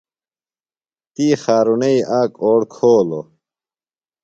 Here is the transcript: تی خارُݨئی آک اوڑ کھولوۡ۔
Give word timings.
تی 1.13 1.25
خارُݨئی 1.43 1.95
آک 2.19 2.31
اوڑ 2.43 2.61
کھولوۡ۔ 2.73 3.25